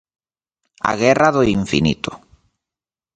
[0.91, 2.11] A guerra do infinito